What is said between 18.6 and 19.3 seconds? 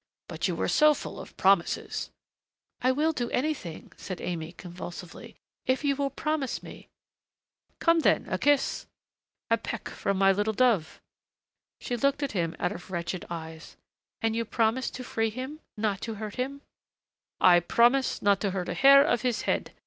a hair of